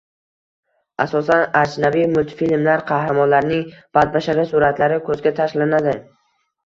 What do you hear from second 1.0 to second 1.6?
asosan